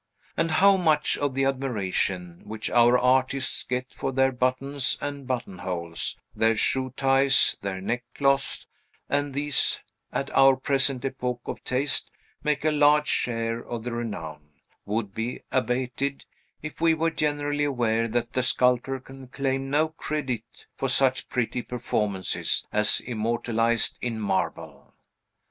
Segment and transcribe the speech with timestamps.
[0.35, 6.19] And how much of the admiration which our artists get for their buttons and buttonholes,
[6.35, 8.65] their shoe ties, their neckcloths,
[9.09, 9.79] and these,
[10.11, 12.09] at our present epoch of taste,
[12.43, 14.49] make a large share of the renown,
[14.87, 16.25] would be abated,
[16.63, 21.61] if we were generally aware that the sculptor can claim no credit for such pretty
[21.61, 24.95] performances, as immortalized in marble!